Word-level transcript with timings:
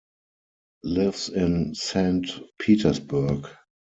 Lives 0.81 1.29
in 1.29 1.75
Saint 1.75 2.27
Petersburg. 2.57 3.47